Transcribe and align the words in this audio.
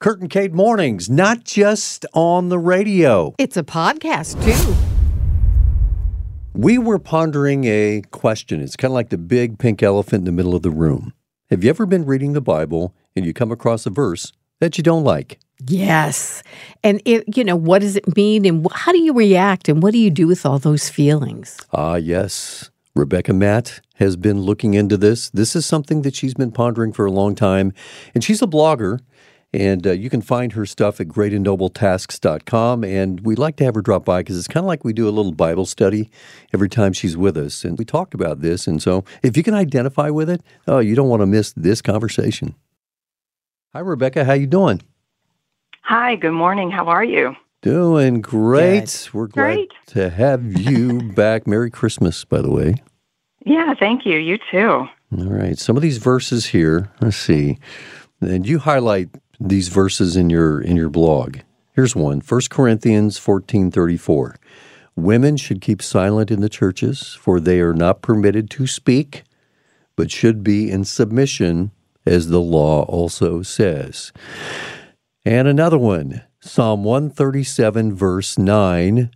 Kurt 0.00 0.20
and 0.20 0.30
Kate 0.30 0.52
Mornings, 0.52 1.10
not 1.10 1.42
just 1.42 2.06
on 2.12 2.50
the 2.50 2.58
radio. 2.58 3.34
It's 3.36 3.56
a 3.56 3.64
podcast, 3.64 4.40
too. 4.44 4.76
We 6.54 6.78
were 6.78 7.00
pondering 7.00 7.64
a 7.64 8.02
question. 8.12 8.60
It's 8.60 8.76
kind 8.76 8.92
of 8.92 8.94
like 8.94 9.08
the 9.08 9.18
big 9.18 9.58
pink 9.58 9.82
elephant 9.82 10.20
in 10.20 10.24
the 10.26 10.30
middle 10.30 10.54
of 10.54 10.62
the 10.62 10.70
room. 10.70 11.14
Have 11.50 11.64
you 11.64 11.70
ever 11.70 11.84
been 11.84 12.04
reading 12.04 12.32
the 12.32 12.40
Bible 12.40 12.94
and 13.16 13.26
you 13.26 13.32
come 13.32 13.50
across 13.50 13.86
a 13.86 13.90
verse 13.90 14.32
that 14.60 14.78
you 14.78 14.84
don't 14.84 15.02
like? 15.02 15.40
Yes. 15.66 16.44
And 16.84 17.02
it, 17.04 17.36
you 17.36 17.42
know, 17.42 17.56
what 17.56 17.80
does 17.80 17.96
it 17.96 18.16
mean 18.16 18.44
and 18.44 18.68
how 18.72 18.92
do 18.92 18.98
you 18.98 19.12
react 19.12 19.68
and 19.68 19.82
what 19.82 19.92
do 19.92 19.98
you 19.98 20.10
do 20.10 20.28
with 20.28 20.46
all 20.46 20.60
those 20.60 20.88
feelings? 20.88 21.58
Ah, 21.72 21.96
yes. 21.96 22.70
Rebekah 22.94 23.32
Matt 23.32 23.80
has 23.94 24.16
been 24.16 24.42
looking 24.42 24.74
into 24.74 24.96
this. 24.96 25.30
This 25.30 25.56
is 25.56 25.66
something 25.66 26.02
that 26.02 26.14
she's 26.14 26.34
been 26.34 26.52
pondering 26.52 26.92
for 26.92 27.04
a 27.04 27.10
long 27.10 27.34
time. 27.34 27.72
And 28.14 28.22
she's 28.22 28.42
a 28.42 28.46
blogger. 28.46 29.00
And 29.54 29.86
uh, 29.86 29.92
you 29.92 30.10
can 30.10 30.20
find 30.20 30.52
her 30.52 30.66
stuff 30.66 31.00
at 31.00 31.08
greatandnobletasks.com. 31.08 32.84
And 32.84 33.20
we 33.20 33.34
like 33.34 33.56
to 33.56 33.64
have 33.64 33.74
her 33.76 33.80
drop 33.80 34.04
by 34.04 34.20
because 34.20 34.38
it's 34.38 34.48
kind 34.48 34.62
of 34.64 34.68
like 34.68 34.84
we 34.84 34.92
do 34.92 35.08
a 35.08 35.10
little 35.10 35.32
Bible 35.32 35.64
study 35.64 36.10
every 36.52 36.68
time 36.68 36.92
she's 36.92 37.16
with 37.16 37.36
us. 37.36 37.64
And 37.64 37.78
we 37.78 37.84
talked 37.86 38.12
about 38.12 38.40
this. 38.40 38.66
And 38.66 38.82
so 38.82 39.04
if 39.22 39.36
you 39.36 39.42
can 39.42 39.54
identify 39.54 40.10
with 40.10 40.28
it, 40.28 40.42
oh, 40.66 40.80
you 40.80 40.94
don't 40.94 41.08
want 41.08 41.22
to 41.22 41.26
miss 41.26 41.52
this 41.52 41.80
conversation. 41.80 42.54
Hi, 43.72 43.80
Rebekah. 43.80 44.24
How 44.24 44.34
you 44.34 44.46
doing? 44.46 44.82
Hi, 45.82 46.16
good 46.16 46.32
morning. 46.32 46.70
How 46.70 46.86
are 46.88 47.04
you? 47.04 47.34
Doing 47.62 48.20
great. 48.20 49.08
We're 49.12 49.26
glad 49.26 49.54
Great. 49.54 49.70
to 49.88 50.10
have 50.10 50.44
you 50.60 51.00
back. 51.14 51.46
Merry 51.46 51.70
Christmas, 51.70 52.24
by 52.24 52.42
the 52.42 52.50
way. 52.50 52.74
Yeah, 53.46 53.72
thank 53.74 54.04
you. 54.04 54.18
You 54.18 54.38
too. 54.50 54.86
All 55.16 55.24
right. 55.24 55.58
Some 55.58 55.74
of 55.76 55.82
these 55.82 55.96
verses 55.98 56.46
here, 56.46 56.92
let's 57.00 57.16
see. 57.16 57.58
And 58.20 58.46
you 58.46 58.58
highlight 58.58 59.08
these 59.40 59.68
verses 59.68 60.16
in 60.16 60.30
your 60.30 60.60
in 60.60 60.76
your 60.76 60.88
blog. 60.88 61.38
Here's 61.74 61.94
one. 61.94 62.20
1 62.20 62.40
Corinthians 62.50 63.18
14:34. 63.18 64.36
Women 64.96 65.36
should 65.36 65.60
keep 65.60 65.80
silent 65.80 66.30
in 66.30 66.40
the 66.40 66.48
churches, 66.48 67.16
for 67.20 67.38
they 67.38 67.60
are 67.60 67.74
not 67.74 68.02
permitted 68.02 68.50
to 68.50 68.66
speak, 68.66 69.22
but 69.94 70.10
should 70.10 70.42
be 70.42 70.70
in 70.70 70.84
submission, 70.84 71.70
as 72.04 72.28
the 72.28 72.40
law 72.40 72.82
also 72.82 73.42
says. 73.42 74.12
And 75.24 75.46
another 75.46 75.78
one, 75.78 76.22
Psalm 76.40 76.82
137, 76.82 77.94
verse 77.94 78.38
9. 78.38 79.10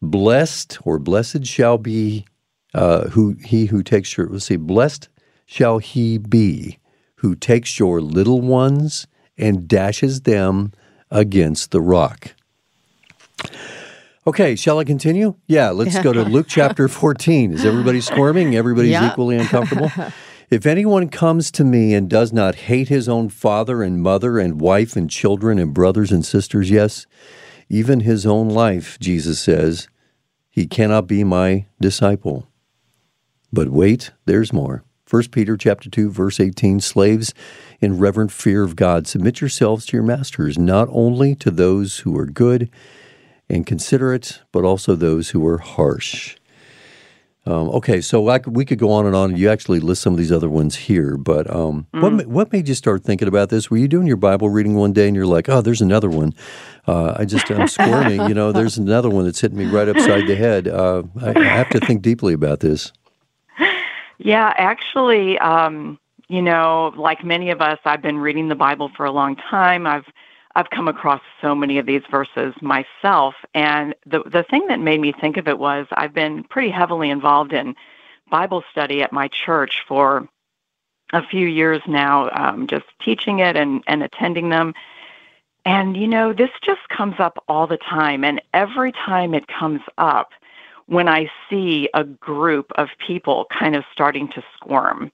Blessed 0.00 0.78
or 0.84 0.98
blessed 0.98 1.44
shall 1.44 1.76
be 1.76 2.24
uh, 2.72 3.08
who 3.08 3.36
he 3.44 3.66
who 3.66 3.82
takes 3.82 4.16
your 4.16 4.26
let's 4.28 4.46
see, 4.46 4.56
blessed 4.56 5.10
shall 5.44 5.78
he 5.78 6.16
be 6.16 6.78
who 7.16 7.34
takes 7.34 7.78
your 7.78 8.00
little 8.00 8.40
ones 8.40 9.06
and 9.38 9.66
dashes 9.68 10.22
them 10.22 10.72
against 11.10 11.70
the 11.70 11.80
rock. 11.80 12.34
Okay, 14.26 14.54
shall 14.54 14.78
I 14.78 14.84
continue? 14.84 15.34
Yeah, 15.46 15.70
let's 15.70 15.98
go 16.00 16.12
to 16.12 16.22
Luke 16.24 16.46
chapter 16.48 16.88
14. 16.88 17.52
Is 17.52 17.64
everybody 17.64 18.00
squirming? 18.00 18.54
Everybody's 18.54 18.90
Yeah. 18.92 19.10
equally 19.10 19.36
uncomfortable? 19.36 19.90
if 20.50 20.66
anyone 20.66 21.08
comes 21.08 21.50
to 21.52 21.64
me 21.64 21.94
and 21.94 22.08
does 22.08 22.32
not 22.32 22.54
hate 22.54 22.88
his 22.88 23.08
own 23.08 23.28
father 23.30 23.82
and 23.82 24.02
mother 24.02 24.38
and 24.38 24.60
wife 24.60 24.94
and 24.94 25.08
children 25.10 25.58
and 25.58 25.72
brothers 25.72 26.12
and 26.12 26.24
sisters, 26.24 26.70
yes, 26.70 27.06
even 27.70 28.00
his 28.00 28.26
own 28.26 28.48
life, 28.50 28.98
Jesus 29.00 29.40
says, 29.40 29.88
he 30.50 30.66
cannot 30.66 31.06
be 31.06 31.24
my 31.24 31.66
disciple. 31.80 32.46
But 33.52 33.70
wait, 33.70 34.10
there's 34.26 34.52
more. 34.52 34.84
1 35.08 35.28
Peter 35.32 35.56
chapter 35.56 35.88
2 35.90 36.10
verse 36.10 36.38
18 36.38 36.78
slaves 36.80 37.32
in 37.80 37.98
reverent 37.98 38.32
fear 38.32 38.62
of 38.62 38.76
God 38.76 39.06
submit 39.06 39.40
yourselves 39.40 39.86
to 39.86 39.96
your 39.96 40.04
masters 40.04 40.58
not 40.58 40.88
only 40.90 41.34
to 41.36 41.50
those 41.50 41.98
who 42.00 42.16
are 42.18 42.26
good 42.26 42.70
and 43.48 43.66
considerate 43.66 44.40
but 44.52 44.64
also 44.64 44.94
those 44.94 45.30
who 45.30 45.46
are 45.46 45.58
harsh. 45.58 46.36
Um, 47.46 47.70
okay, 47.70 48.02
so 48.02 48.28
I 48.28 48.38
could, 48.38 48.54
we 48.54 48.66
could 48.66 48.78
go 48.78 48.92
on 48.92 49.06
and 49.06 49.16
on. 49.16 49.34
You 49.34 49.48
actually 49.48 49.80
list 49.80 50.02
some 50.02 50.12
of 50.12 50.18
these 50.18 50.30
other 50.30 50.48
ones 50.48 50.76
here, 50.76 51.16
but 51.16 51.50
um, 51.50 51.86
what 51.92 52.26
what 52.26 52.52
made 52.52 52.68
you 52.68 52.74
start 52.74 53.02
thinking 53.02 53.28
about 53.28 53.48
this? 53.48 53.70
Were 53.70 53.78
you 53.78 53.88
doing 53.88 54.06
your 54.06 54.18
Bible 54.18 54.50
reading 54.50 54.74
one 54.74 54.92
day 54.92 55.06
and 55.06 55.16
you're 55.16 55.26
like, 55.26 55.48
"Oh, 55.48 55.62
there's 55.62 55.80
another 55.80 56.10
one." 56.10 56.34
Uh, 56.86 57.14
I 57.16 57.24
just 57.24 57.50
I'm 57.50 57.66
squirming. 57.66 58.28
You 58.28 58.34
know, 58.34 58.52
there's 58.60 58.76
another 58.76 59.08
one 59.08 59.24
that's 59.24 59.40
hitting 59.40 59.56
me 59.56 59.64
right 59.64 59.88
upside 59.88 60.26
the 60.26 60.36
head. 60.36 60.68
Uh, 60.68 61.02
I, 61.20 61.30
I 61.30 61.44
have 61.44 61.70
to 61.70 61.80
think 61.80 62.02
deeply 62.02 62.34
about 62.34 62.60
this. 62.60 62.92
Yeah, 64.22 64.52
actually, 64.58 65.38
um, 65.38 65.98
you 66.30 66.40
know, 66.40 66.92
like 66.96 67.24
many 67.24 67.50
of 67.50 67.60
us, 67.60 67.80
I've 67.84 68.02
been 68.02 68.18
reading 68.18 68.48
the 68.48 68.54
Bible 68.54 68.88
for 68.96 69.04
a 69.04 69.10
long 69.10 69.34
time. 69.34 69.86
I've 69.86 70.06
I've 70.54 70.70
come 70.70 70.86
across 70.86 71.20
so 71.40 71.54
many 71.54 71.78
of 71.78 71.86
these 71.86 72.02
verses 72.08 72.54
myself, 72.62 73.34
and 73.52 73.96
the 74.06 74.22
the 74.24 74.44
thing 74.44 74.68
that 74.68 74.78
made 74.78 75.00
me 75.00 75.12
think 75.12 75.36
of 75.36 75.48
it 75.48 75.58
was 75.58 75.88
I've 75.90 76.14
been 76.14 76.44
pretty 76.44 76.70
heavily 76.70 77.10
involved 77.10 77.52
in 77.52 77.74
Bible 78.30 78.62
study 78.70 79.02
at 79.02 79.12
my 79.12 79.26
church 79.26 79.82
for 79.88 80.28
a 81.12 81.26
few 81.26 81.48
years 81.48 81.82
now, 81.88 82.30
um, 82.32 82.68
just 82.68 82.86
teaching 83.04 83.40
it 83.40 83.56
and 83.56 83.82
and 83.88 84.04
attending 84.04 84.50
them. 84.50 84.72
And 85.64 85.96
you 85.96 86.06
know, 86.06 86.32
this 86.32 86.50
just 86.62 86.88
comes 86.90 87.16
up 87.18 87.42
all 87.48 87.66
the 87.66 87.76
time, 87.76 88.22
and 88.22 88.40
every 88.54 88.92
time 88.92 89.34
it 89.34 89.48
comes 89.48 89.80
up, 89.98 90.30
when 90.86 91.08
I 91.08 91.28
see 91.48 91.88
a 91.92 92.04
group 92.04 92.70
of 92.76 92.88
people 93.04 93.46
kind 93.50 93.74
of 93.74 93.82
starting 93.92 94.28
to 94.28 94.44
squirm 94.56 95.10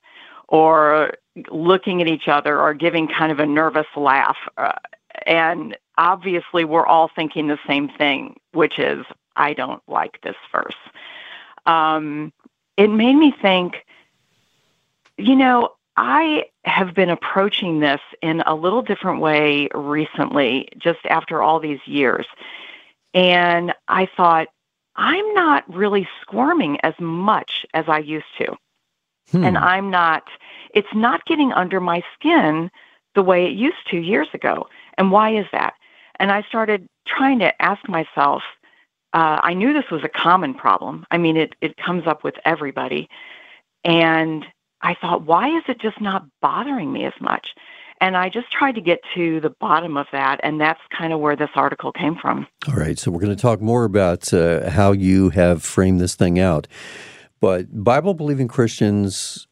or 0.48 1.14
looking 1.50 2.00
at 2.00 2.08
each 2.08 2.28
other 2.28 2.60
or 2.60 2.74
giving 2.74 3.08
kind 3.08 3.32
of 3.32 3.40
a 3.40 3.46
nervous 3.46 3.86
laugh. 3.96 4.36
Uh, 4.56 4.72
and 5.26 5.76
obviously, 5.98 6.64
we're 6.64 6.86
all 6.86 7.10
thinking 7.14 7.48
the 7.48 7.58
same 7.66 7.88
thing, 7.88 8.36
which 8.52 8.78
is, 8.78 9.04
I 9.36 9.52
don't 9.52 9.82
like 9.88 10.20
this 10.22 10.36
verse. 10.52 10.76
Um, 11.66 12.32
it 12.76 12.88
made 12.88 13.14
me 13.14 13.34
think, 13.42 13.86
you 15.18 15.36
know, 15.36 15.72
I 15.96 16.46
have 16.64 16.94
been 16.94 17.08
approaching 17.10 17.80
this 17.80 18.00
in 18.22 18.42
a 18.42 18.54
little 18.54 18.82
different 18.82 19.20
way 19.20 19.68
recently, 19.74 20.68
just 20.78 21.00
after 21.06 21.42
all 21.42 21.58
these 21.58 21.80
years. 21.86 22.26
And 23.14 23.72
I 23.88 24.06
thought, 24.16 24.48
I'm 24.96 25.34
not 25.34 25.64
really 25.74 26.08
squirming 26.20 26.78
as 26.82 26.94
much 26.98 27.64
as 27.72 27.86
I 27.88 27.98
used 27.98 28.26
to. 28.38 28.56
Hmm. 29.30 29.44
And 29.44 29.58
I'm 29.58 29.90
not, 29.90 30.24
it's 30.74 30.94
not 30.94 31.24
getting 31.26 31.52
under 31.52 31.80
my 31.80 32.02
skin 32.14 32.70
the 33.14 33.22
way 33.22 33.46
it 33.46 33.52
used 33.52 33.88
to 33.90 33.96
years 33.96 34.28
ago. 34.34 34.68
And 34.98 35.10
why 35.10 35.36
is 35.36 35.46
that? 35.52 35.74
And 36.18 36.30
I 36.30 36.42
started 36.42 36.86
trying 37.06 37.38
to 37.40 37.62
ask 37.62 37.88
myself, 37.88 38.42
uh, 39.12 39.40
I 39.42 39.54
knew 39.54 39.72
this 39.72 39.90
was 39.90 40.04
a 40.04 40.08
common 40.08 40.54
problem. 40.54 41.06
I 41.10 41.18
mean, 41.18 41.36
it, 41.36 41.54
it 41.60 41.76
comes 41.76 42.06
up 42.06 42.22
with 42.22 42.34
everybody. 42.44 43.08
And 43.84 44.44
I 44.82 44.94
thought, 44.94 45.24
why 45.24 45.48
is 45.48 45.64
it 45.68 45.80
just 45.80 46.00
not 46.00 46.24
bothering 46.42 46.92
me 46.92 47.04
as 47.04 47.14
much? 47.20 47.54
And 48.00 48.16
I 48.16 48.28
just 48.28 48.52
tried 48.52 48.74
to 48.74 48.82
get 48.82 49.00
to 49.14 49.40
the 49.40 49.50
bottom 49.58 49.96
of 49.96 50.06
that. 50.12 50.40
And 50.42 50.60
that's 50.60 50.80
kind 50.96 51.14
of 51.14 51.20
where 51.20 51.36
this 51.36 51.48
article 51.54 51.92
came 51.92 52.16
from. 52.16 52.46
All 52.68 52.74
right, 52.74 52.98
so 52.98 53.10
we're 53.10 53.20
going 53.20 53.34
to 53.34 53.40
talk 53.40 53.62
more 53.62 53.84
about 53.84 54.34
uh, 54.34 54.68
how 54.68 54.92
you 54.92 55.30
have 55.30 55.62
framed 55.62 56.00
this 56.00 56.14
thing 56.14 56.38
out. 56.38 56.66
But 57.40 57.84
Bible 57.84 58.14
believing 58.14 58.48
Christians 58.48 59.46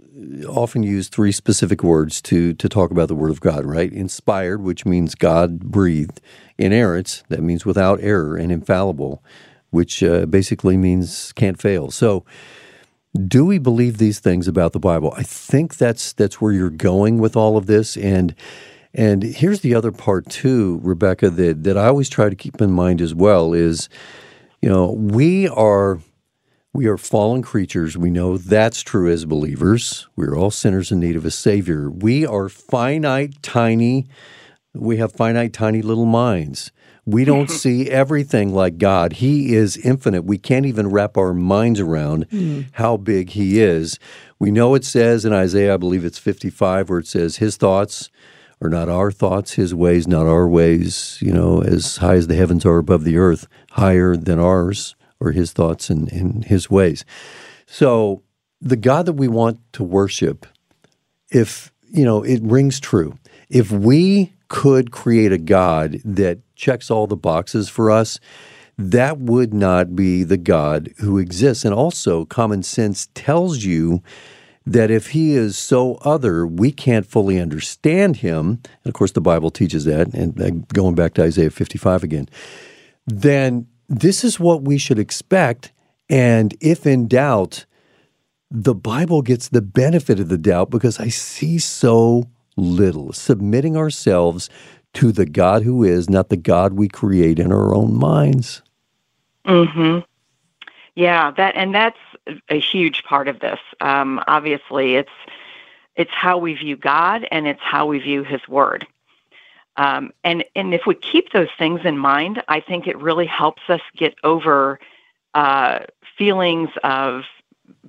often 0.49 0.83
use 0.83 1.09
three 1.09 1.33
specific 1.33 1.83
words 1.83 2.23
to 2.23 2.55
to 2.55 2.69
talk 2.69 2.91
about 2.91 3.09
the 3.09 3.15
Word 3.15 3.31
of 3.31 3.41
God, 3.41 3.65
right? 3.65 3.93
Inspired, 3.93 4.63
which 4.63 4.87
means 4.87 5.15
God 5.15 5.61
breathed. 5.61 6.21
Inerrant, 6.57 7.25
that 7.29 7.43
means 7.43 7.67
without 7.67 7.99
error, 8.01 8.37
and 8.37 8.53
infallible, 8.53 9.23
which 9.71 10.03
uh, 10.03 10.25
basically 10.27 10.77
means 10.77 11.33
can't 11.33 11.61
fail. 11.61 11.91
So, 11.91 12.25
do 13.27 13.45
we 13.45 13.59
believe 13.59 13.99
these 13.99 14.21
things 14.21 14.47
about 14.47 14.73
the 14.73 14.79
Bible? 14.79 15.13
I 15.17 15.25
think 15.25 15.77
that's 15.77 16.13
that's 16.13 16.41
where 16.41 16.53
you're 16.53 16.71
going 16.71 17.19
with 17.19 17.37
all 17.37 17.57
of 17.57 17.67
this, 17.67 17.97
and 17.97 18.35
and 18.95 19.25
here's 19.25 19.61
the 19.61 19.75
other 19.75 19.91
part 19.91 20.29
too, 20.31 20.81
Rebekah, 20.83 21.31
that 21.31 21.65
that 21.65 21.77
I 21.77 21.87
always 21.87 22.09
try 22.09 22.29
to 22.29 22.37
keep 22.37 22.61
in 22.61 22.71
mind 22.71 23.01
as 23.01 23.15
well 23.15 23.53
is, 23.53 23.89
you 24.63 24.69
know, 24.69 24.93
we 24.93 25.49
are 25.49 25.99
we 26.75 26.89
are 26.89 26.99
fallen 26.99 27.41
creatures. 27.41 27.97
We 27.97 28.11
know 28.11 28.37
that's 28.37 28.83
true 28.83 29.09
as 29.09 29.25
believers. 29.25 30.09
We're 30.17 30.37
all 30.37 30.51
sinners 30.51 30.91
in 30.91 30.99
need 30.99 31.15
of 31.15 31.25
a 31.25 31.31
Savior. 31.31 31.89
We 31.89 32.27
are 32.27 32.49
finite, 32.49 33.41
tiny. 33.43 34.09
We 34.75 34.97
have 34.97 35.13
finite, 35.13 35.53
tiny 35.53 35.83
little 35.83 36.05
minds. 36.05 36.73
We 37.07 37.25
don't 37.25 37.49
see 37.51 37.89
everything 37.89 38.53
like 38.53 38.79
God. 38.79 39.15
He 39.15 39.55
is 39.55 39.77
infinite. 39.77 40.25
We 40.25 40.37
can't 40.37 40.67
even 40.67 40.91
wrap 40.91 41.17
our 41.17 41.33
minds 41.33 41.79
around 41.79 42.27
hmm. 42.29 42.63
how 42.73 42.97
big 42.97 43.31
He 43.31 43.61
is. 43.61 44.01
We 44.41 44.51
know 44.51 44.75
it 44.75 44.85
says 44.85 45.25
in 45.25 45.33
Isaiah, 45.33 45.75
I 45.75 45.77
believe 45.77 46.05
it's 46.05 46.19
55, 46.19 46.91
where 46.91 46.99
it 46.99 47.07
says, 47.07 47.37
His 47.37 47.57
thoughts 47.57 48.11
are 48.61 48.69
not 48.69 48.89
our 48.89 49.13
thoughts, 49.13 49.53
His 49.53 49.73
ways 49.77 50.09
not 50.09 50.27
our 50.27 50.49
ways. 50.49 51.19
You 51.23 51.33
know, 51.33 51.63
as 51.63 51.99
high 51.99 52.17
as 52.17 52.27
the 52.27 52.35
heavens 52.35 52.67
are 52.67 52.79
above 52.79 53.05
the 53.05 53.17
earth, 53.17 53.47
higher 53.71 54.17
than 54.17 54.41
ours 54.41 54.97
or 55.25 55.33
his 55.33 55.53
thoughts 55.53 55.91
and, 55.91 56.11
and 56.13 56.45
his 56.45 56.71
ways. 56.71 57.05
So 57.67 58.23
the 58.61 58.77
God 58.77 59.07
that 59.07 59.15
we 59.15 59.29
want 59.29 59.61
to 59.73 59.83
worship, 59.83 60.47
if 61.31 61.73
you 61.91 62.05
know, 62.05 62.23
it 62.23 62.43
rings 62.43 62.81
true. 62.81 63.17
If 63.49 63.71
we 63.71 64.33
could 64.49 64.91
create 64.91 65.33
a 65.33 65.39
God 65.39 66.01
that 66.05 66.39
checks 66.57 66.91
all 66.91 67.07
the 67.07 67.17
boxes 67.17 67.69
for 67.69 67.91
us, 67.91 68.19
that 68.77 69.19
would 69.19 69.55
not 69.55 69.95
be 69.95 70.25
the 70.25 70.37
God 70.37 70.93
who 70.99 71.19
exists. 71.19 71.65
And 71.65 71.73
also, 71.73 72.25
common 72.25 72.63
sense 72.63 73.09
tells 73.15 73.65
you 73.65 74.03
that 74.67 74.91
if 74.91 75.09
he 75.09 75.35
is 75.35 75.57
so 75.57 75.97
other, 75.97 76.47
we 76.47 76.73
can't 76.73 77.07
fully 77.07 77.39
understand 77.39 78.17
him. 78.17 78.61
And 78.83 78.87
of 78.87 78.95
course, 78.95 79.13
the 79.13 79.21
Bible 79.21 79.51
teaches 79.51 79.85
that. 79.85 80.13
And 80.15 80.67
going 80.69 80.95
back 80.95 81.15
to 81.15 81.23
Isaiah 81.23 81.51
55 81.51 82.03
again, 82.03 82.29
then 83.07 83.67
this 83.89 84.25
is 84.25 84.41
what 84.41 84.63
we 84.63 84.79
should 84.79 84.99
expect. 84.99 85.73
And 86.09 86.55
if 86.61 86.87
in 86.87 87.09
doubt, 87.09 87.67
the 88.51 88.75
Bible 88.75 89.23
gets 89.23 89.49
the 89.49 89.63
benefit 89.63 90.21
of 90.21 90.29
the 90.29 90.39
doubt 90.39 90.71
because 90.71 91.01
I 91.01 91.09
see 91.09 91.59
so 91.59 92.25
little 92.57 93.13
submitting 93.13 93.77
ourselves 93.77 94.49
to 94.95 95.11
the 95.11 95.27
God 95.27 95.63
who 95.63 95.83
is, 95.83 96.09
not 96.09 96.29
the 96.29 96.37
God 96.37 96.75
we 96.75 96.89
create 96.89 97.39
in 97.39 97.53
our 97.53 97.75
own 97.75 97.99
minds. 97.99 98.63
Hmm. 99.45 99.99
Yeah, 100.95 101.33
that 101.33 101.57
and 101.57 101.75
that's 101.75 101.99
a 102.49 102.61
huge 102.61 103.03
part 103.03 103.29
of 103.29 103.41
this. 103.41 103.59
Um, 103.81 104.23
obviously, 104.29 104.95
it's 104.95 105.11
it's 105.97 106.13
how 106.13 106.39
we 106.39 106.55
view 106.55 106.77
God 106.77 107.27
and 107.31 107.47
it's 107.47 107.61
how 107.61 107.87
we 107.87 107.99
view 107.99 108.23
His 108.23 108.47
Word. 108.49 108.87
Um, 109.77 110.13
and 110.23 110.45
and 110.55 110.73
if 110.73 110.83
we 110.87 110.95
keep 110.95 111.33
those 111.33 111.49
things 111.59 111.81
in 111.85 111.99
mind, 111.99 112.43
I 112.49 112.61
think 112.61 112.87
it 112.87 112.97
really 112.99 113.27
helps 113.27 113.63
us 113.69 113.81
get 113.97 114.15
over 114.23 114.79
uh, 115.35 115.81
feelings 116.17 116.71
of 116.85 117.23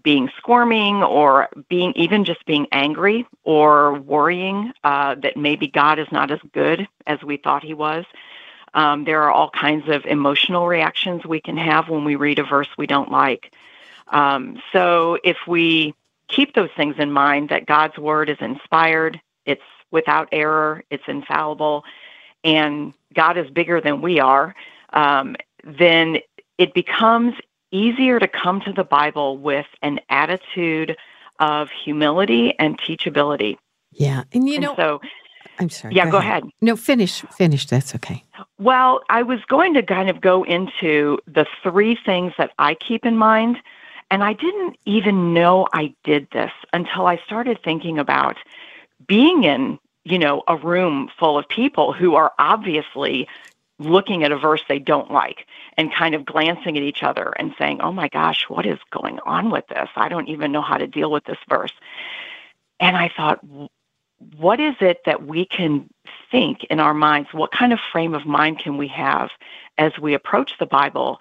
being 0.03 0.29
squirming 0.37 1.03
or 1.03 1.49
being 1.69 1.93
even 1.95 2.25
just 2.25 2.45
being 2.45 2.67
angry 2.71 3.25
or 3.43 3.93
worrying 3.99 4.71
uh, 4.83 5.15
that 5.15 5.37
maybe 5.37 5.67
God 5.67 5.99
is 5.99 6.07
not 6.11 6.31
as 6.31 6.39
good 6.53 6.87
as 7.07 7.21
we 7.23 7.37
thought 7.37 7.63
He 7.63 7.73
was. 7.73 8.05
Um, 8.73 9.05
there 9.05 9.23
are 9.23 9.31
all 9.31 9.49
kinds 9.49 9.87
of 9.89 10.05
emotional 10.05 10.67
reactions 10.67 11.25
we 11.25 11.39
can 11.39 11.57
have 11.57 11.89
when 11.89 12.03
we 12.03 12.15
read 12.15 12.39
a 12.39 12.43
verse 12.43 12.67
we 12.77 12.87
don't 12.87 13.11
like. 13.11 13.53
Um, 14.07 14.61
so 14.73 15.17
if 15.23 15.37
we 15.47 15.95
keep 16.27 16.53
those 16.53 16.69
things 16.75 16.95
in 16.99 17.11
mind 17.11 17.49
that 17.49 17.65
God's 17.65 17.97
word 17.97 18.29
is 18.29 18.37
inspired, 18.41 19.19
it's 19.45 19.61
without 19.99 20.27
error, 20.31 20.83
it's 20.93 21.07
infallible, 21.07 21.83
and 22.43 22.93
God 23.21 23.35
is 23.37 23.49
bigger 23.49 23.81
than 23.81 24.01
we 24.01 24.19
are, 24.19 24.53
um, 24.93 25.35
then 25.81 26.07
it 26.63 26.73
becomes 26.73 27.33
easier 27.71 28.19
to 28.19 28.27
come 28.27 28.61
to 28.61 28.71
the 28.71 28.83
Bible 28.83 29.29
with 29.49 29.65
an 29.81 29.99
attitude 30.09 30.95
of 31.39 31.69
humility 31.85 32.53
and 32.59 32.77
teachability. 32.79 33.57
Yeah. 33.91 34.23
And 34.33 34.47
you 34.47 34.55
And 34.55 34.63
know, 34.65 34.75
so, 34.75 35.01
I'm 35.59 35.69
sorry. 35.69 35.95
yeah, 35.95 36.09
go 36.09 36.17
ahead. 36.17 36.43
No, 36.61 36.75
finish. 36.75 37.21
Finish. 37.37 37.65
That's 37.67 37.95
okay. 37.95 38.23
Well, 38.59 39.01
I 39.09 39.23
was 39.23 39.39
going 39.47 39.73
to 39.73 39.83
kind 39.83 40.09
of 40.09 40.21
go 40.21 40.43
into 40.43 41.17
the 41.37 41.45
three 41.63 41.97
things 42.05 42.33
that 42.37 42.51
I 42.59 42.75
keep 42.75 43.05
in 43.05 43.17
mind. 43.17 43.57
And 44.11 44.23
I 44.23 44.33
didn't 44.33 44.77
even 44.85 45.33
know 45.33 45.67
I 45.73 45.93
did 46.03 46.27
this 46.31 46.51
until 46.73 47.07
I 47.07 47.17
started 47.25 47.57
thinking 47.63 47.97
about 47.97 48.37
being 49.07 49.43
in, 49.43 49.79
you 50.05 50.19
know, 50.19 50.43
a 50.47 50.55
room 50.55 51.09
full 51.19 51.37
of 51.37 51.49
people 51.49 51.91
who 51.91 52.15
are 52.15 52.31
obviously 52.39 53.27
looking 53.79 54.23
at 54.23 54.31
a 54.31 54.37
verse 54.37 54.61
they 54.69 54.79
don't 54.79 55.11
like 55.11 55.45
and 55.77 55.93
kind 55.93 56.15
of 56.15 56.25
glancing 56.25 56.77
at 56.77 56.83
each 56.83 57.03
other 57.03 57.33
and 57.37 57.53
saying, 57.59 57.81
"Oh 57.81 57.91
my 57.91 58.07
gosh, 58.07 58.45
what 58.47 58.65
is 58.65 58.79
going 58.91 59.19
on 59.25 59.49
with 59.51 59.67
this? 59.67 59.89
I 59.95 60.07
don't 60.07 60.29
even 60.29 60.51
know 60.53 60.61
how 60.61 60.77
to 60.77 60.87
deal 60.87 61.11
with 61.11 61.25
this 61.25 61.39
verse." 61.49 61.73
And 62.79 62.95
I 62.95 63.09
thought, 63.09 63.39
what 64.37 64.59
is 64.59 64.75
it 64.79 65.01
that 65.05 65.25
we 65.25 65.45
can 65.45 65.89
think 66.31 66.63
in 66.65 66.79
our 66.79 66.93
minds? 66.93 67.29
What 67.33 67.51
kind 67.51 67.73
of 67.73 67.79
frame 67.91 68.13
of 68.13 68.25
mind 68.25 68.59
can 68.59 68.77
we 68.77 68.87
have 68.89 69.29
as 69.77 69.97
we 69.99 70.13
approach 70.13 70.53
the 70.59 70.65
Bible 70.65 71.19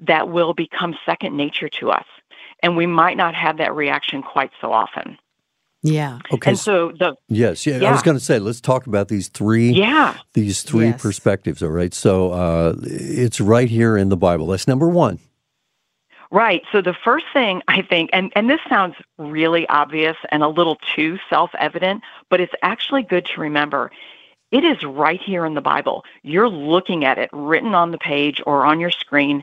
that 0.00 0.28
will 0.28 0.54
become 0.54 0.96
second 1.04 1.36
nature 1.36 1.68
to 1.70 1.90
us? 1.90 2.06
And 2.62 2.76
we 2.76 2.86
might 2.86 3.16
not 3.16 3.34
have 3.34 3.58
that 3.58 3.74
reaction 3.74 4.22
quite 4.22 4.50
so 4.60 4.72
often. 4.72 5.18
Yeah. 5.86 6.18
Okay. 6.32 6.50
And 6.50 6.58
so 6.58 6.92
the 6.98 7.16
yes, 7.28 7.66
yeah, 7.66 7.88
I 7.88 7.92
was 7.92 8.02
going 8.02 8.16
to 8.16 8.22
say 8.24 8.38
let's 8.38 8.60
talk 8.60 8.86
about 8.86 9.08
these 9.08 9.28
three 9.28 9.70
yeah, 9.70 10.16
these 10.34 10.62
three 10.62 10.86
Yes. 10.88 11.02
perspectives, 11.02 11.62
all 11.62 11.70
right? 11.70 11.94
So, 11.94 12.32
uh, 12.32 12.74
it's 12.82 13.40
right 13.40 13.68
here 13.68 13.96
in 13.96 14.08
the 14.08 14.16
Bible. 14.16 14.48
That's 14.48 14.66
number 14.68 14.88
1. 14.88 15.18
Right. 16.32 16.62
So 16.72 16.82
the 16.82 16.94
first 17.04 17.26
thing 17.32 17.62
I 17.68 17.82
think, 17.82 18.10
and, 18.12 18.32
and 18.34 18.50
this 18.50 18.60
sounds 18.68 18.96
really 19.18 19.66
obvious 19.68 20.16
and 20.32 20.42
a 20.42 20.48
little 20.48 20.76
too 20.94 21.18
self 21.30 21.50
evident, 21.58 22.02
but 22.30 22.40
it's 22.40 22.54
actually 22.62 23.04
good 23.04 23.26
to 23.26 23.40
remember. 23.40 23.92
It 24.50 24.64
is 24.64 24.82
right 24.82 25.20
here 25.20 25.46
in 25.46 25.54
the 25.54 25.60
Bible. 25.60 26.04
You're 26.22 26.48
looking 26.48 27.04
at 27.04 27.18
it 27.18 27.30
written 27.32 27.74
on 27.74 27.90
the 27.92 27.98
page 27.98 28.40
or 28.46 28.64
on 28.66 28.80
your 28.80 28.90
screen. 28.90 29.42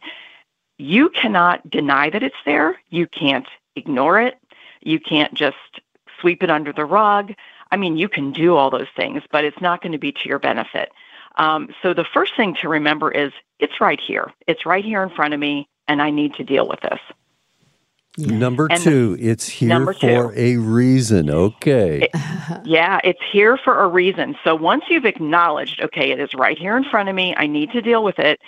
You 0.78 1.10
cannot 1.10 1.70
deny 1.70 2.10
that 2.10 2.24
it's 2.24 2.36
there. 2.46 2.80
You 2.90 3.08
can't 3.08 3.48
ignore 3.76 4.20
it. 4.20 4.36
You 4.82 5.00
can't 5.00 5.34
just 5.34 5.56
sweep 6.24 6.44
it 6.44 6.50
under 6.52 6.74
the 6.74 6.86
rug. 6.86 7.34
I 7.72 7.78
mean, 7.78 7.98
you 7.98 8.10
can 8.10 8.32
do 8.34 8.56
all 8.56 8.72
those 8.72 8.88
things, 8.98 9.24
but 9.32 9.46
it's 9.46 9.62
not 9.62 9.84
going 9.84 9.94
to 9.94 10.00
be 10.00 10.14
to 10.14 10.30
your 10.30 10.40
benefit. 10.40 10.92
Um, 11.38 11.70
so 11.84 11.94
the 11.94 12.06
first 12.14 12.34
thing 12.38 12.56
to 12.62 12.70
remember 12.70 13.12
is 13.12 13.34
it's 13.60 13.82
right 13.82 14.02
here. 14.02 14.32
It's 14.48 14.66
right 14.66 14.86
here 14.86 15.04
in 15.04 15.12
front 15.12 15.36
of 15.36 15.42
me, 15.42 15.68
and 15.90 16.02
I 16.02 16.12
need 16.12 16.36
to 16.36 16.46
deal 16.46 16.68
with 16.70 16.82
this. 16.82 17.00
Yeah. 18.18 18.38
Number 18.38 18.72
And 18.72 18.82
2, 18.82 19.18
it's 19.20 19.50
here 19.50 19.90
for 19.94 19.94
two. 19.94 20.32
a 20.36 20.58
reason. 20.58 21.30
Okay. 21.32 22.08
Yeah, 22.64 23.00
it's 23.04 23.22
here 23.32 23.58
for 23.58 23.84
a 23.84 23.88
reason. 23.90 24.36
So 24.44 24.56
once 24.56 24.86
you've 24.90 25.06
acknowledged, 25.06 25.82
okay, 25.82 26.12
it 26.12 26.20
is 26.20 26.34
right 26.36 26.58
here 26.58 26.78
in 26.78 26.86
front 26.86 27.10
of 27.10 27.16
me, 27.16 27.36
I 27.38 27.48
need 27.48 27.72
to 27.74 27.82
deal 27.82 28.04
with 28.04 28.20
it. 28.20 28.42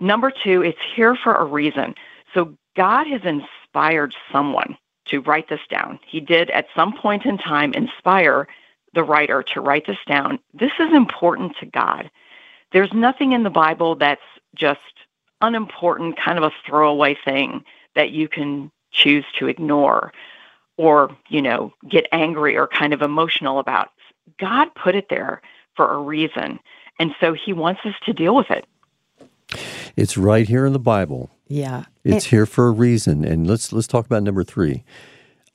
Number 0.00 0.32
two, 0.44 0.62
it's 0.62 0.78
here 0.96 1.16
for 1.16 1.34
a 1.34 1.44
reason. 1.44 1.94
So 2.34 2.56
God 2.76 3.06
has 3.08 3.22
inspired 3.24 4.14
someone 4.32 4.76
to 5.10 5.20
write 5.20 5.48
this 5.48 5.60
down. 5.68 5.98
He 6.06 6.20
did 6.20 6.50
at 6.50 6.66
some 6.74 6.96
point 6.96 7.24
in 7.26 7.38
time 7.38 7.72
inspire 7.74 8.48
the 8.94 9.04
writer 9.04 9.42
to 9.42 9.60
write 9.60 9.86
this 9.86 9.98
down. 10.06 10.38
This 10.54 10.72
is 10.78 10.92
important 10.92 11.56
to 11.58 11.66
God. 11.66 12.10
There's 12.72 12.92
nothing 12.92 13.32
in 13.32 13.42
the 13.42 13.50
Bible 13.50 13.96
that's 13.96 14.20
just 14.54 14.80
unimportant, 15.40 16.16
kind 16.18 16.38
of 16.38 16.44
a 16.44 16.52
throwaway 16.66 17.16
thing 17.24 17.64
that 17.94 18.10
you 18.10 18.28
can 18.28 18.70
choose 18.92 19.24
to 19.38 19.48
ignore 19.48 20.12
or, 20.76 21.16
you 21.28 21.42
know, 21.42 21.72
get 21.88 22.06
angry 22.12 22.56
or 22.56 22.66
kind 22.66 22.92
of 22.92 23.02
emotional 23.02 23.58
about. 23.58 23.90
God 24.38 24.74
put 24.74 24.94
it 24.94 25.08
there 25.08 25.42
for 25.74 25.92
a 25.92 25.98
reason. 25.98 26.58
And 26.98 27.14
so 27.20 27.32
he 27.32 27.52
wants 27.52 27.80
us 27.84 27.94
to 28.04 28.12
deal 28.12 28.34
with 28.34 28.50
it. 28.50 28.66
It's 29.96 30.16
right 30.16 30.48
here 30.48 30.66
in 30.66 30.72
the 30.72 30.78
Bible. 30.78 31.30
Yeah. 31.48 31.84
It's 32.04 32.26
here 32.26 32.46
for 32.46 32.68
a 32.68 32.72
reason. 32.72 33.24
And 33.24 33.46
let's 33.46 33.72
let's 33.72 33.86
talk 33.86 34.06
about 34.06 34.22
number 34.22 34.44
3. 34.44 34.84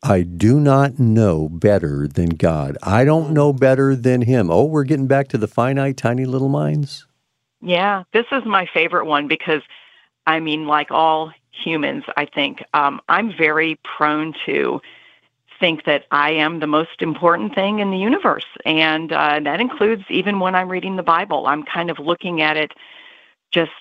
I 0.03 0.21
do 0.21 0.59
not 0.59 0.99
know 0.99 1.49
better 1.49 2.07
than 2.07 2.29
God. 2.29 2.77
I 2.83 3.05
don't 3.05 3.31
know 3.31 3.51
better 3.51 3.95
than 3.95 4.21
him. 4.21 4.51
Oh, 4.51 4.65
we're 4.65 4.83
getting 4.83 5.07
back 5.07 5.29
to 5.29 5.37
the 5.37 5.47
finite 5.47 5.97
tiny 5.97 6.25
little 6.25 6.49
minds. 6.49 7.07
Yeah, 7.61 8.03
this 8.13 8.25
is 8.31 8.45
my 8.45 8.67
favorite 8.71 9.05
one 9.05 9.27
because, 9.27 9.63
I 10.27 10.39
mean, 10.39 10.67
like 10.67 10.91
all 10.91 11.31
humans, 11.51 12.03
I 12.15 12.25
think 12.25 12.63
um, 12.75 13.01
I'm 13.09 13.35
very 13.35 13.79
prone 13.83 14.35
to 14.45 14.79
think 15.59 15.85
that 15.85 16.05
I 16.11 16.31
am 16.31 16.59
the 16.59 16.67
most 16.67 17.01
important 17.01 17.55
thing 17.55 17.79
in 17.79 17.89
the 17.89 17.97
universe. 17.97 18.45
And 18.65 19.11
uh, 19.11 19.39
that 19.43 19.59
includes 19.59 20.03
even 20.09 20.39
when 20.39 20.53
I'm 20.53 20.69
reading 20.69 20.97
the 20.97 21.03
Bible. 21.03 21.47
I'm 21.47 21.63
kind 21.63 21.89
of 21.89 21.97
looking 21.97 22.41
at 22.41 22.57
it 22.57 22.73
just, 23.51 23.71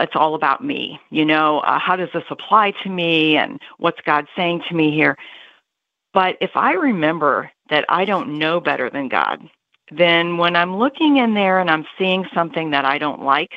it's 0.00 0.16
all 0.16 0.34
about 0.34 0.64
me. 0.64 1.00
You 1.10 1.24
know, 1.24 1.60
uh, 1.60 1.78
how 1.78 1.96
does 1.96 2.08
this 2.12 2.24
apply 2.30 2.72
to 2.82 2.88
me 2.88 3.36
and 3.36 3.60
what's 3.78 4.00
God 4.02 4.26
saying 4.36 4.62
to 4.68 4.74
me 4.74 4.92
here? 4.92 5.16
But 6.12 6.36
if 6.40 6.50
I 6.54 6.72
remember 6.72 7.50
that 7.68 7.84
I 7.88 8.04
don't 8.04 8.38
know 8.38 8.60
better 8.60 8.90
than 8.90 9.08
God, 9.08 9.48
then 9.92 10.36
when 10.36 10.56
I'm 10.56 10.76
looking 10.76 11.16
in 11.18 11.34
there 11.34 11.58
and 11.60 11.70
I'm 11.70 11.86
seeing 11.98 12.26
something 12.34 12.70
that 12.70 12.84
I 12.84 12.98
don't 12.98 13.22
like, 13.22 13.52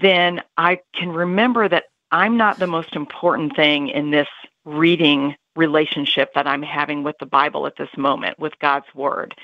then 0.00 0.42
I 0.56 0.80
can 0.94 1.10
remember 1.10 1.68
that 1.68 1.84
I'm 2.10 2.36
not 2.36 2.58
the 2.58 2.66
most 2.66 2.94
important 2.94 3.56
thing 3.56 3.88
in 3.88 4.10
this 4.10 4.28
reading 4.64 5.36
relationship 5.54 6.34
that 6.34 6.46
I'm 6.46 6.62
having 6.62 7.02
with 7.02 7.16
the 7.18 7.26
Bible 7.26 7.66
at 7.66 7.76
this 7.76 7.88
moment, 7.96 8.38
with 8.38 8.58
God's 8.58 8.86
Word. 8.94 9.34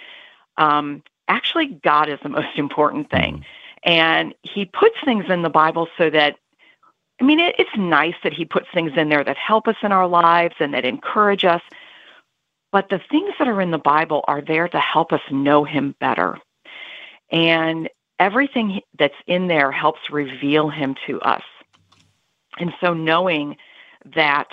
Um, 0.58 1.02
actually, 1.28 1.66
God 1.82 2.08
is 2.08 2.18
the 2.22 2.28
most 2.28 2.56
important 2.58 3.10
thing. 3.10 3.44
And 3.84 4.34
He 4.42 4.64
puts 4.64 4.96
things 5.04 5.24
in 5.28 5.42
the 5.42 5.50
Bible 5.50 5.88
so 5.98 6.10
that, 6.10 6.36
I 7.20 7.24
mean, 7.24 7.40
it, 7.40 7.56
it's 7.58 7.76
nice 7.76 8.14
that 8.22 8.32
He 8.32 8.44
puts 8.44 8.66
things 8.72 8.92
in 8.96 9.08
there 9.08 9.24
that 9.24 9.36
help 9.36 9.68
us 9.68 9.76
in 9.82 9.92
our 9.92 10.06
lives 10.06 10.54
and 10.60 10.74
that 10.74 10.84
encourage 10.84 11.44
us. 11.44 11.62
But 12.70 12.88
the 12.88 13.00
things 13.10 13.34
that 13.38 13.48
are 13.48 13.60
in 13.60 13.70
the 13.70 13.78
Bible 13.78 14.24
are 14.28 14.40
there 14.40 14.68
to 14.68 14.80
help 14.80 15.12
us 15.12 15.20
know 15.30 15.64
Him 15.64 15.94
better. 16.00 16.38
And 17.30 17.88
everything 18.18 18.80
that's 18.98 19.14
in 19.26 19.48
there 19.48 19.72
helps 19.72 20.10
reveal 20.10 20.68
Him 20.68 20.94
to 21.06 21.20
us. 21.20 21.42
And 22.58 22.72
so 22.80 22.94
knowing 22.94 23.56
that 24.14 24.48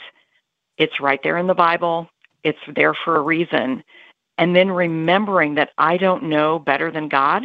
it's 0.77 0.99
right 0.99 1.19
there 1.23 1.37
in 1.37 1.47
the 1.47 1.53
Bible, 1.53 2.09
it's 2.43 2.59
there 2.75 2.93
for 2.93 3.17
a 3.17 3.21
reason, 3.21 3.83
and 4.37 4.55
then 4.55 4.71
remembering 4.71 5.55
that 5.55 5.71
I 5.77 5.97
don't 5.97 6.23
know 6.23 6.59
better 6.59 6.91
than 6.91 7.09
God 7.09 7.43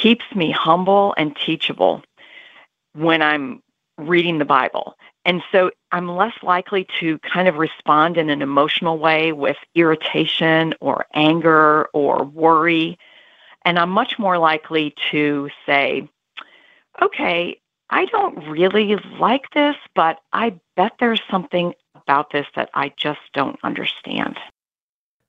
keeps 0.00 0.24
me 0.34 0.50
humble 0.50 1.14
and 1.16 1.36
teachable 1.36 2.02
when 2.94 3.22
I'm 3.22 3.62
reading 3.98 4.38
the 4.38 4.44
Bible. 4.44 4.94
And 5.24 5.42
so 5.52 5.70
I'm 5.92 6.08
less 6.08 6.34
likely 6.42 6.86
to 7.00 7.18
kind 7.18 7.48
of 7.48 7.56
respond 7.56 8.16
in 8.16 8.30
an 8.30 8.40
emotional 8.40 8.98
way 8.98 9.32
with 9.32 9.56
irritation 9.74 10.74
or 10.80 11.06
anger 11.14 11.88
or 11.92 12.24
worry. 12.24 12.98
And 13.64 13.78
I'm 13.78 13.90
much 13.90 14.18
more 14.18 14.38
likely 14.38 14.94
to 15.10 15.50
say, 15.66 16.08
okay, 17.02 17.60
I 17.90 18.04
don't 18.06 18.48
really 18.48 18.96
like 19.18 19.50
this, 19.50 19.76
but 19.94 20.18
I 20.32 20.58
bet 20.76 20.92
there's 21.00 21.22
something 21.30 21.74
about 21.94 22.30
this 22.30 22.46
that 22.54 22.70
I 22.74 22.92
just 22.96 23.20
don't 23.34 23.58
understand. 23.62 24.38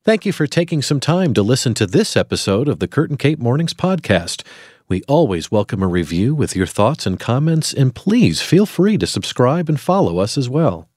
Thank 0.09 0.25
you 0.25 0.33
for 0.33 0.47
taking 0.47 0.81
some 0.81 0.99
time 0.99 1.35
to 1.35 1.43
listen 1.43 1.75
to 1.75 1.85
this 1.85 2.17
episode 2.17 2.67
of 2.67 2.79
the 2.79 2.87
Kurt 2.87 3.11
and 3.11 3.19
Kate 3.19 3.37
Mornings 3.37 3.75
podcast. 3.75 4.41
We 4.87 5.03
always 5.03 5.51
welcome 5.51 5.83
a 5.83 5.87
review 5.87 6.33
with 6.33 6.55
your 6.55 6.65
thoughts 6.65 7.05
and 7.05 7.19
comments, 7.19 7.71
and 7.75 7.93
please 7.93 8.41
feel 8.41 8.65
free 8.65 8.97
to 8.97 9.05
subscribe 9.05 9.69
and 9.69 9.79
follow 9.79 10.17
us 10.17 10.35
as 10.35 10.49
well. 10.49 10.89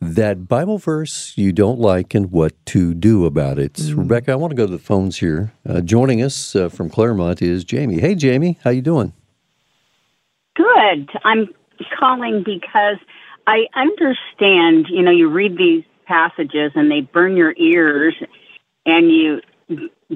That 0.00 0.48
Bible 0.48 0.78
verse 0.78 1.32
you 1.36 1.52
don't 1.52 1.78
like 1.78 2.12
and 2.12 2.32
what 2.32 2.54
to 2.66 2.92
do 2.92 3.24
about 3.24 3.56
it. 3.60 3.74
Mm. 3.74 3.98
Rebekah, 3.98 4.32
I 4.32 4.34
want 4.34 4.50
to 4.50 4.56
go 4.56 4.66
to 4.66 4.72
the 4.72 4.80
phones 4.80 5.18
here. 5.18 5.52
Uh, 5.64 5.80
joining 5.80 6.20
us 6.22 6.56
uh, 6.56 6.68
from 6.68 6.90
Claremont 6.90 7.40
is 7.40 7.62
Jamie. 7.62 8.00
Hey, 8.00 8.16
Jamie, 8.16 8.58
how 8.64 8.70
you 8.70 8.82
doing? 8.82 9.12
Good. 10.56 11.08
I'm 11.22 11.46
calling 11.96 12.42
because 12.44 12.96
I 13.46 13.66
understand, 13.76 14.86
you 14.90 15.02
know, 15.02 15.12
you 15.12 15.28
read 15.28 15.56
these 15.56 15.84
passages 16.06 16.72
and 16.74 16.90
they 16.90 17.00
burn 17.00 17.36
your 17.36 17.54
ears 17.56 18.14
and 18.84 19.10
you 19.10 19.40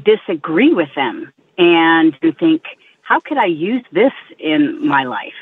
disagree 0.05 0.73
with 0.73 0.89
them 0.95 1.33
and 1.59 2.17
you 2.23 2.33
think, 2.33 2.63
how 3.03 3.21
could 3.21 3.39
I 3.39 3.47
use 3.47 3.85
this 3.93 4.13
in 4.39 4.87
my 4.87 5.05
life? 5.05 5.35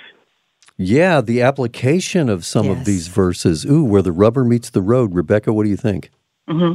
Yeah, 0.79 1.21
the 1.21 1.43
application 1.43 2.29
of 2.29 2.45
some 2.45 2.71
of 2.71 2.85
these 2.85 3.09
verses. 3.09 3.67
Ooh, 3.67 3.83
where 3.83 4.01
the 4.01 4.13
rubber 4.13 4.45
meets 4.45 4.71
the 4.71 4.81
road. 4.81 5.13
Rebekah, 5.13 5.53
what 5.53 5.65
do 5.65 5.71
you 5.71 5.77
think? 5.77 6.11
hmm 6.49 6.75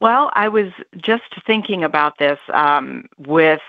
Well, 0.00 0.30
I 0.34 0.48
was 0.48 0.72
just 0.96 1.24
thinking 1.44 1.82
about 1.82 2.18
this 2.18 2.38
um, 2.54 3.06
with 3.18 3.60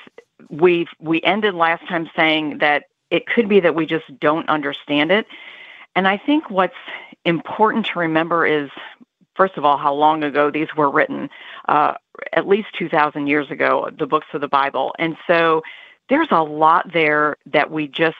we 0.50 0.88
we 1.00 1.22
ended 1.24 1.56
last 1.56 1.88
time 1.88 2.08
saying 2.16 2.60
that 2.60 2.86
it 3.10 3.26
could 3.26 3.50
be 3.50 3.60
that 3.60 3.74
we 3.74 3.88
just 3.88 4.06
don't 4.20 4.48
understand 4.48 5.12
it, 5.12 5.26
and 5.96 6.08
I 6.08 6.18
think 6.18 6.52
what's 6.52 6.76
important 7.26 7.88
to 7.88 8.00
remember 8.00 8.46
is 8.46 8.70
first 9.38 9.56
of 9.58 9.64
all 9.64 9.78
how 9.78 9.94
long 9.94 10.24
ago 10.24 10.52
these 10.52 10.68
were 10.76 10.90
written, 10.90 11.30
uh, 11.70 11.94
at 12.34 12.48
least 12.48 12.70
two 12.78 12.90
thousand 12.90 13.28
years 13.28 13.50
ago, 13.52 13.90
the 13.98 14.08
books 14.08 14.28
of 14.34 14.42
the 14.42 14.48
Bible, 14.48 14.94
and 15.00 15.16
so 15.28 15.62
there's 16.10 16.32
a 16.32 16.44
lot 16.44 16.92
there 16.92 17.38
that 17.46 17.72
we 17.72 17.88
just 17.88 18.18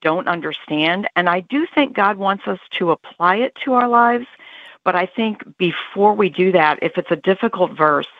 don't 0.00 0.28
understand, 0.28 1.08
and 1.16 1.28
I 1.28 1.40
do 1.40 1.66
think 1.74 1.94
God 1.94 2.16
wants 2.16 2.44
us 2.46 2.60
to 2.78 2.90
apply 2.90 3.36
it 3.36 3.54
to 3.64 3.74
our 3.74 3.88
lives. 3.88 4.26
But 4.84 4.94
I 4.94 5.06
think 5.06 5.56
before 5.56 6.14
we 6.14 6.28
do 6.28 6.52
that, 6.52 6.78
if 6.82 6.98
it's 6.98 7.10
a 7.10 7.16
difficult 7.16 7.72
verse, 7.72 8.12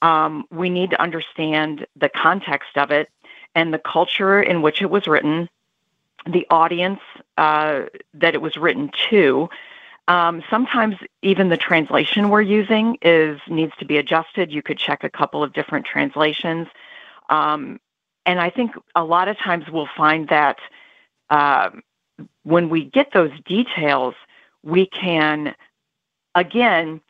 um, 0.00 0.44
we 0.50 0.70
need 0.70 0.90
to 0.90 1.02
understand 1.02 1.86
the 1.96 2.08
context 2.08 2.76
of 2.76 2.92
it 2.92 3.10
and 3.56 3.74
the 3.74 3.80
culture 3.80 4.40
in 4.40 4.62
which 4.62 4.80
it 4.80 4.90
was 4.90 5.08
written, 5.08 5.48
the 6.24 6.46
audience 6.50 7.00
uh, 7.36 7.82
that 8.14 8.34
it 8.34 8.40
was 8.40 8.56
written 8.56 8.92
to. 9.10 9.48
Um, 10.08 10.42
sometimes 10.50 10.96
even 11.22 11.50
the 11.50 11.58
translation 11.58 12.30
we're 12.30 12.42
using 12.42 12.98
is 13.02 13.40
needs 13.48 13.72
to 13.78 13.84
be 13.84 13.98
adjusted. 13.98 14.50
You 14.50 14.62
could 14.62 14.78
check 14.78 15.04
a 15.04 15.10
couple 15.10 15.44
of 15.44 15.52
different 15.52 15.86
translations, 15.86 16.66
um, 17.30 17.78
and 18.26 18.40
I 18.40 18.50
think 18.50 18.72
a 18.96 19.04
lot 19.04 19.28
of 19.28 19.38
times 19.38 19.66
we'll 19.70 19.88
find 19.96 20.28
that 20.28 20.58
um 21.30 21.82
when 22.44 22.70
we 22.70 22.84
get 22.84 23.12
those 23.12 23.32
details, 23.46 24.14
we 24.64 24.86
can 24.86 25.54
again, 26.34 27.00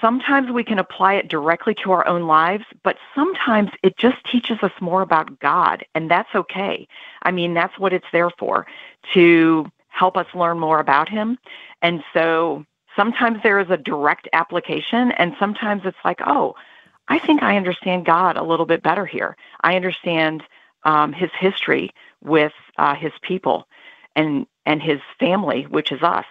sometimes 0.00 0.50
we 0.50 0.64
can 0.64 0.78
apply 0.78 1.14
it 1.14 1.28
directly 1.28 1.74
to 1.74 1.92
our 1.92 2.06
own 2.06 2.26
lives, 2.26 2.64
but 2.82 2.96
sometimes 3.14 3.70
it 3.82 3.96
just 3.98 4.18
teaches 4.30 4.58
us 4.62 4.72
more 4.80 5.02
about 5.02 5.38
God, 5.40 5.84
and 5.94 6.10
that's 6.10 6.34
okay. 6.34 6.86
I 7.22 7.30
mean, 7.30 7.54
that's 7.54 7.78
what 7.78 7.92
it's 7.92 8.06
there 8.12 8.30
for 8.38 8.66
to 9.14 9.70
help 9.94 10.16
us 10.16 10.26
learn 10.34 10.58
more 10.58 10.80
about 10.80 11.08
Him. 11.08 11.38
And 11.80 12.02
so 12.12 12.64
sometimes 12.96 13.38
there 13.42 13.60
is 13.60 13.70
a 13.70 13.76
direct 13.76 14.28
application, 14.32 15.12
and 15.12 15.34
sometimes 15.38 15.82
it's 15.84 16.04
like, 16.04 16.20
oh, 16.26 16.54
I 17.08 17.18
think 17.18 17.42
I 17.42 17.56
understand 17.56 18.06
God 18.06 18.36
a 18.36 18.42
little 18.42 18.66
bit 18.66 18.82
better 18.82 19.06
here. 19.06 19.36
I 19.62 19.76
understand 19.76 20.42
um, 20.84 21.12
His 21.12 21.30
history 21.38 21.90
with 22.22 22.52
uh, 22.78 22.94
His 22.94 23.12
people 23.22 23.68
and 24.16 24.46
and 24.66 24.82
His 24.82 25.00
family, 25.20 25.62
which 25.64 25.92
is 25.92 26.02
us. 26.02 26.26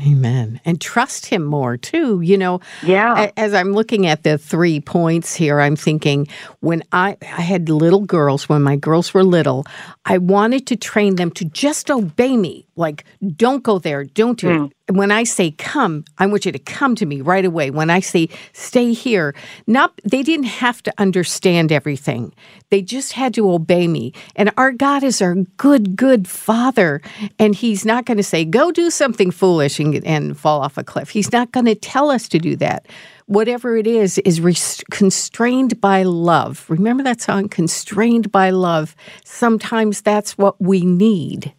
Amen. 0.00 0.58
And 0.64 0.80
trust 0.80 1.26
him 1.26 1.44
more 1.44 1.76
too. 1.76 2.22
You 2.22 2.38
know, 2.38 2.60
Yeah. 2.82 3.30
As 3.36 3.52
I'm 3.52 3.72
looking 3.72 4.06
at 4.06 4.22
the 4.22 4.38
three 4.38 4.80
points 4.80 5.34
here, 5.34 5.60
I'm 5.60 5.76
thinking 5.76 6.28
when 6.60 6.82
I, 6.92 7.18
I 7.20 7.42
had 7.42 7.68
little 7.68 8.00
girls, 8.00 8.48
when 8.48 8.62
my 8.62 8.76
girls 8.76 9.12
were 9.12 9.22
little, 9.22 9.66
I 10.06 10.16
wanted 10.18 10.66
to 10.68 10.76
train 10.76 11.16
them 11.16 11.30
to 11.32 11.44
just 11.44 11.90
obey 11.90 12.36
me. 12.38 12.66
Like, 12.74 13.04
don't 13.36 13.62
go 13.62 13.78
there, 13.78 14.04
don't 14.04 14.38
do 14.38 14.50
it. 14.50 14.56
Hmm. 14.58 14.66
When 14.92 15.10
I 15.10 15.24
say 15.24 15.52
come, 15.52 16.04
I 16.18 16.26
want 16.26 16.44
you 16.44 16.52
to 16.52 16.58
come 16.58 16.94
to 16.96 17.06
me 17.06 17.20
right 17.22 17.44
away. 17.44 17.70
When 17.70 17.88
I 17.88 18.00
say 18.00 18.28
stay 18.52 18.92
here, 18.92 19.34
not 19.66 19.98
they 20.04 20.22
didn't 20.22 20.46
have 20.46 20.82
to 20.82 20.92
understand 20.98 21.72
everything. 21.72 22.34
They 22.70 22.82
just 22.82 23.12
had 23.14 23.32
to 23.34 23.50
obey 23.50 23.88
me. 23.88 24.12
And 24.36 24.52
our 24.58 24.70
God 24.70 25.02
is 25.02 25.22
our 25.22 25.34
good, 25.56 25.96
good 25.96 26.28
Father, 26.28 27.00
and 27.38 27.54
He's 27.54 27.86
not 27.86 28.04
going 28.04 28.18
to 28.18 28.22
say 28.22 28.44
go 28.44 28.70
do 28.70 28.90
something 28.90 29.30
foolish 29.30 29.80
and, 29.80 30.04
and 30.04 30.38
fall 30.38 30.60
off 30.60 30.76
a 30.76 30.84
cliff. 30.84 31.08
He's 31.08 31.32
not 31.32 31.52
going 31.52 31.66
to 31.66 31.74
tell 31.74 32.10
us 32.10 32.28
to 32.28 32.38
do 32.38 32.54
that. 32.56 32.86
Whatever 33.26 33.76
it 33.76 33.86
is, 33.86 34.18
is 34.18 34.40
res- 34.40 34.84
constrained 34.90 35.80
by 35.80 36.02
love. 36.02 36.66
Remember 36.68 37.02
that 37.04 37.20
song, 37.20 37.48
Constrained 37.48 38.30
by 38.30 38.50
Love? 38.50 38.94
Sometimes 39.24 40.02
that's 40.02 40.36
what 40.36 40.60
we 40.60 40.82
need. 40.82 41.54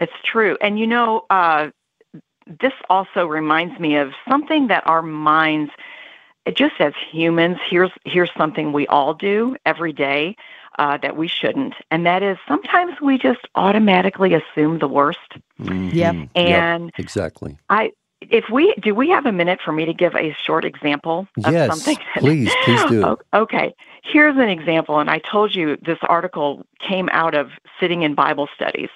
It's 0.00 0.12
true. 0.24 0.56
And 0.60 0.80
you 0.80 0.86
know, 0.86 1.26
uh, 1.30 1.68
this 2.46 2.72
also 2.88 3.26
reminds 3.26 3.78
me 3.78 3.96
of 3.96 4.12
something 4.28 4.68
that 4.68 4.86
our 4.86 5.02
minds, 5.02 5.70
just 6.54 6.74
as 6.80 6.92
humans, 7.10 7.58
here's 7.68 7.90
here's 8.04 8.30
something 8.36 8.72
we 8.72 8.86
all 8.88 9.14
do 9.14 9.56
every 9.64 9.92
day 9.92 10.36
uh, 10.78 10.96
that 10.98 11.16
we 11.16 11.28
shouldn't, 11.28 11.74
and 11.90 12.06
that 12.06 12.22
is 12.22 12.38
sometimes 12.48 13.00
we 13.00 13.18
just 13.18 13.40
automatically 13.54 14.34
assume 14.34 14.78
the 14.78 14.88
worst. 14.88 15.18
Yep. 15.58 16.14
Mhm. 16.14 16.28
And 16.34 16.92
exactly. 16.98 17.58
I, 17.68 17.92
if 18.22 18.44
we 18.50 18.74
do, 18.80 18.94
we 18.94 19.08
have 19.10 19.26
a 19.26 19.32
minute 19.32 19.60
for 19.64 19.72
me 19.72 19.84
to 19.84 19.92
give 19.94 20.14
a 20.14 20.34
short 20.44 20.64
example 20.64 21.26
of 21.44 21.52
Yes, 21.52 21.68
something. 21.68 21.96
please, 22.18 22.50
please 22.64 22.84
do. 22.88 23.16
Okay, 23.34 23.74
here's 24.02 24.36
an 24.36 24.48
example, 24.48 24.98
and 24.98 25.10
I 25.10 25.18
told 25.18 25.54
you 25.54 25.76
this 25.84 25.98
article 26.02 26.64
came 26.80 27.08
out 27.12 27.34
of 27.34 27.50
sitting 27.80 28.02
in 28.02 28.14
Bible 28.14 28.48
studies. 28.54 28.90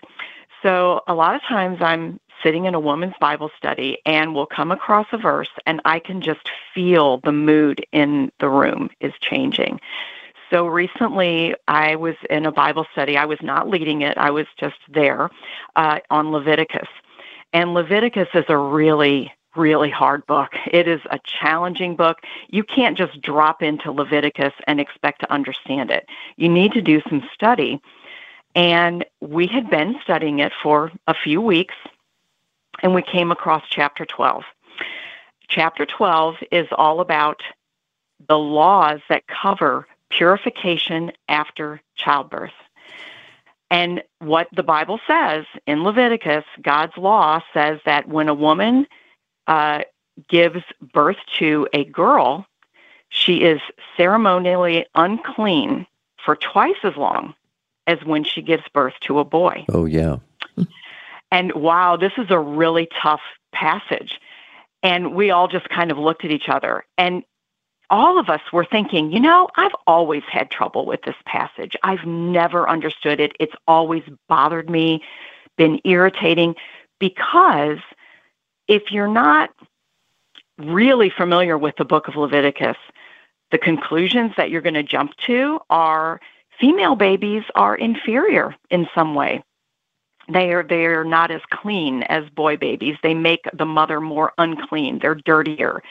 So 0.62 1.02
a 1.06 1.14
lot 1.14 1.34
of 1.34 1.42
times 1.42 1.78
I'm 1.80 2.18
sitting 2.46 2.66
in 2.66 2.76
a 2.76 2.80
woman's 2.80 3.14
Bible 3.20 3.50
study 3.56 3.98
and 4.06 4.32
we'll 4.32 4.46
come 4.46 4.70
across 4.70 5.08
a 5.10 5.18
verse 5.18 5.50
and 5.66 5.80
I 5.84 5.98
can 5.98 6.20
just 6.20 6.48
feel 6.72 7.18
the 7.24 7.32
mood 7.32 7.84
in 7.90 8.30
the 8.38 8.48
room 8.48 8.88
is 9.00 9.12
changing. 9.20 9.80
So 10.48 10.68
recently 10.68 11.56
I 11.66 11.96
was 11.96 12.14
in 12.30 12.46
a 12.46 12.52
Bible 12.52 12.86
study. 12.92 13.16
I 13.16 13.24
was 13.24 13.40
not 13.42 13.68
leading 13.68 14.02
it. 14.02 14.16
I 14.16 14.30
was 14.30 14.46
just 14.60 14.76
there 14.88 15.28
uh, 15.74 15.98
on 16.08 16.30
Leviticus. 16.30 16.86
And 17.52 17.74
Leviticus 17.74 18.28
is 18.32 18.44
a 18.48 18.56
really, 18.56 19.32
really 19.56 19.90
hard 19.90 20.24
book. 20.26 20.52
It 20.70 20.86
is 20.86 21.00
a 21.10 21.18
challenging 21.24 21.96
book. 21.96 22.18
You 22.48 22.62
can't 22.62 22.96
just 22.96 23.20
drop 23.22 23.60
into 23.60 23.90
Leviticus 23.90 24.52
and 24.68 24.78
expect 24.78 25.18
to 25.22 25.32
understand 25.32 25.90
it. 25.90 26.06
You 26.36 26.48
need 26.48 26.74
to 26.74 26.80
do 26.80 27.02
some 27.08 27.28
study. 27.34 27.80
And 28.54 29.04
we 29.20 29.48
had 29.48 29.68
been 29.68 29.96
studying 30.04 30.38
it 30.38 30.52
for 30.62 30.92
a 31.08 31.14
few 31.14 31.40
weeks, 31.40 31.74
and 32.82 32.94
we 32.94 33.02
came 33.02 33.30
across 33.30 33.62
chapter 33.68 34.04
12. 34.04 34.44
Chapter 35.48 35.86
12 35.86 36.36
is 36.50 36.66
all 36.72 37.00
about 37.00 37.42
the 38.28 38.38
laws 38.38 39.00
that 39.08 39.26
cover 39.26 39.86
purification 40.10 41.12
after 41.28 41.80
childbirth. 41.94 42.52
And 43.70 44.02
what 44.20 44.48
the 44.52 44.62
Bible 44.62 45.00
says 45.06 45.44
in 45.66 45.82
Leviticus, 45.82 46.44
God's 46.62 46.96
law 46.96 47.40
says 47.52 47.80
that 47.84 48.08
when 48.08 48.28
a 48.28 48.34
woman 48.34 48.86
uh, 49.46 49.82
gives 50.28 50.62
birth 50.92 51.16
to 51.38 51.68
a 51.72 51.84
girl, 51.84 52.46
she 53.08 53.42
is 53.42 53.60
ceremonially 53.96 54.86
unclean 54.94 55.86
for 56.24 56.36
twice 56.36 56.76
as 56.82 56.96
long 56.96 57.34
as 57.86 58.04
when 58.04 58.24
she 58.24 58.42
gives 58.42 58.64
birth 58.72 58.94
to 59.00 59.18
a 59.18 59.24
boy. 59.24 59.64
Oh, 59.68 59.84
yeah. 59.84 60.18
And 61.30 61.52
wow, 61.54 61.96
this 61.96 62.12
is 62.18 62.26
a 62.30 62.38
really 62.38 62.88
tough 63.00 63.20
passage. 63.52 64.20
And 64.82 65.14
we 65.14 65.30
all 65.30 65.48
just 65.48 65.68
kind 65.68 65.90
of 65.90 65.98
looked 65.98 66.24
at 66.24 66.30
each 66.30 66.48
other. 66.48 66.84
And 66.96 67.24
all 67.90 68.18
of 68.18 68.28
us 68.28 68.40
were 68.52 68.64
thinking, 68.64 69.12
you 69.12 69.20
know, 69.20 69.48
I've 69.56 69.74
always 69.86 70.22
had 70.30 70.50
trouble 70.50 70.86
with 70.86 71.02
this 71.02 71.16
passage. 71.24 71.76
I've 71.82 72.04
never 72.04 72.68
understood 72.68 73.20
it. 73.20 73.32
It's 73.38 73.54
always 73.68 74.02
bothered 74.28 74.68
me, 74.68 75.02
been 75.56 75.80
irritating, 75.84 76.54
because 76.98 77.78
if 78.68 78.90
you're 78.90 79.08
not 79.08 79.50
really 80.58 81.10
familiar 81.10 81.56
with 81.58 81.76
the 81.76 81.84
book 81.84 82.08
of 82.08 82.16
Leviticus, 82.16 82.76
the 83.50 83.58
conclusions 83.58 84.32
that 84.36 84.50
you're 84.50 84.62
going 84.62 84.74
to 84.74 84.82
jump 84.82 85.14
to 85.26 85.60
are 85.70 86.20
female 86.58 86.96
babies 86.96 87.44
are 87.54 87.76
inferior 87.76 88.54
in 88.70 88.88
some 88.94 89.14
way. 89.14 89.42
They 90.28 90.52
are 90.52 90.62
they 90.62 90.86
are 90.86 91.04
not 91.04 91.30
as 91.30 91.42
clean 91.50 92.02
as 92.04 92.28
boy 92.30 92.56
babies. 92.56 92.96
They 93.02 93.14
make 93.14 93.46
the 93.52 93.66
mother 93.66 94.00
more 94.00 94.32
unclean. 94.38 94.98
They're 95.00 95.14
dirtier. 95.14 95.82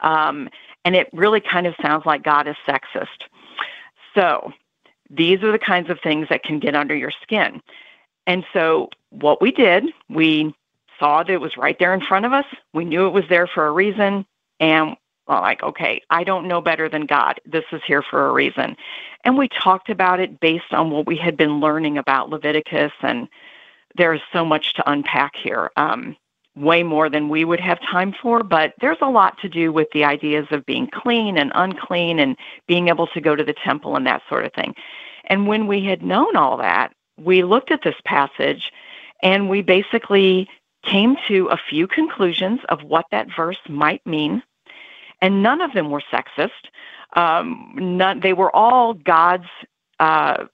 Um, 0.00 0.48
and 0.84 0.96
it 0.96 1.08
really 1.12 1.40
kind 1.40 1.66
of 1.66 1.74
sounds 1.80 2.04
like 2.04 2.22
God 2.22 2.48
is 2.48 2.56
sexist. 2.66 3.28
So 4.14 4.52
these 5.10 5.42
are 5.42 5.52
the 5.52 5.58
kinds 5.58 5.90
of 5.90 6.00
things 6.00 6.28
that 6.28 6.42
can 6.42 6.58
get 6.58 6.74
under 6.74 6.94
your 6.94 7.12
skin. 7.22 7.60
And 8.26 8.44
so 8.52 8.88
what 9.10 9.40
we 9.40 9.50
did, 9.50 9.84
we 10.08 10.54
saw 10.98 11.22
that 11.22 11.32
it 11.32 11.40
was 11.40 11.56
right 11.56 11.78
there 11.78 11.94
in 11.94 12.00
front 12.00 12.26
of 12.26 12.32
us. 12.32 12.46
We 12.72 12.84
knew 12.84 13.06
it 13.06 13.12
was 13.12 13.24
there 13.28 13.46
for 13.46 13.66
a 13.66 13.72
reason. 13.72 14.26
And 14.60 14.96
well, 15.26 15.40
like, 15.40 15.62
okay, 15.62 16.02
I 16.10 16.22
don't 16.24 16.48
know 16.48 16.60
better 16.60 16.88
than 16.88 17.06
God. 17.06 17.40
This 17.46 17.64
is 17.72 17.80
here 17.86 18.02
for 18.02 18.26
a 18.26 18.32
reason. 18.32 18.76
And 19.24 19.38
we 19.38 19.48
talked 19.48 19.88
about 19.88 20.20
it 20.20 20.38
based 20.40 20.72
on 20.72 20.90
what 20.90 21.06
we 21.06 21.16
had 21.16 21.36
been 21.36 21.60
learning 21.60 21.96
about 21.96 22.28
Leviticus. 22.28 22.92
And 23.00 23.28
there's 23.94 24.20
so 24.32 24.44
much 24.44 24.74
to 24.74 24.90
unpack 24.90 25.36
here. 25.36 25.70
Um, 25.76 26.16
way 26.56 26.82
more 26.82 27.10
than 27.10 27.28
we 27.28 27.44
would 27.44 27.60
have 27.60 27.80
time 27.80 28.14
for, 28.22 28.42
but 28.44 28.74
there's 28.80 28.98
a 29.00 29.10
lot 29.10 29.36
to 29.38 29.48
do 29.48 29.72
with 29.72 29.88
the 29.92 30.04
ideas 30.04 30.46
of 30.52 30.64
being 30.66 30.86
clean 30.86 31.36
and 31.36 31.50
unclean 31.54 32.20
and 32.20 32.36
being 32.68 32.88
able 32.88 33.08
to 33.08 33.20
go 33.20 33.34
to 33.34 33.42
the 33.42 33.54
temple 33.64 33.96
and 33.96 34.06
that 34.06 34.22
sort 34.28 34.44
of 34.44 34.52
thing. 34.52 34.72
And 35.24 35.48
when 35.48 35.66
we 35.66 35.84
had 35.84 36.02
known 36.02 36.36
all 36.36 36.56
that, 36.58 36.92
we 37.18 37.42
looked 37.42 37.70
at 37.70 37.82
this 37.82 37.96
passage 38.04 38.72
and 39.22 39.48
we 39.48 39.62
basically 39.62 40.48
came 40.84 41.16
to 41.26 41.48
a 41.48 41.56
few 41.56 41.86
conclusions 41.86 42.60
of 42.68 42.82
what 42.82 43.06
that 43.10 43.28
verse 43.34 43.58
might 43.68 44.04
mean. 44.06 44.42
And 45.20 45.42
none 45.42 45.60
of 45.60 45.72
them 45.72 45.90
were 45.90 46.02
sexist. 46.12 46.50
Um, 47.14 47.72
none, 47.76 48.20
they 48.20 48.32
were 48.32 48.54
all 48.54 48.94
God's 48.94 49.48
uh, 49.98 50.44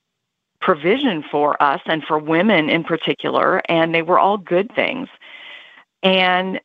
provision 0.61 1.23
for 1.23 1.61
us 1.61 1.81
and 1.85 2.03
for 2.03 2.17
women 2.17 2.69
in 2.69 2.83
particular, 2.83 3.61
and 3.65 3.93
they 3.93 4.01
were 4.01 4.19
all 4.19 4.37
good 4.37 4.73
things. 4.75 5.09
And 6.03 6.59